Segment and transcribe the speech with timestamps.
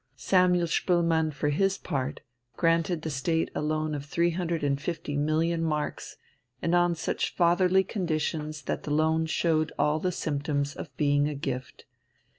[0.15, 2.21] Samuel Spoelmann, for his part,
[2.57, 6.17] granted the State a loan of three hundred and fifty million marks,
[6.59, 11.35] and on such fatherly conditions that the loan showed all the symptoms of being a
[11.35, 11.85] gift.